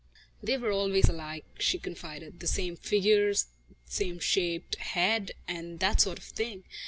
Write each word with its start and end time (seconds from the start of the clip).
"They 0.41 0.57
were 0.57 0.71
always 0.71 1.07
alike," 1.09 1.45
she 1.59 1.77
confided, 1.77 2.39
"the 2.39 2.47
same 2.47 2.75
figures, 2.75 3.45
same 3.85 4.17
shaped 4.17 4.77
head 4.77 5.33
and 5.47 5.79
that 5.79 6.01
sort 6.01 6.17
of 6.17 6.23
thing. 6.25 6.63